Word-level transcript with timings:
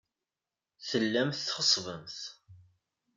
Tellamt 0.87 1.39
txessfemt. 1.47 2.19